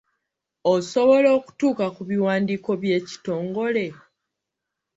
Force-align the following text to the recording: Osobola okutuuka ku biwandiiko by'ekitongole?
Osobola 0.73 1.29
okutuuka 1.37 1.85
ku 1.95 2.01
biwandiiko 2.09 2.71
by'ekitongole? 2.81 3.85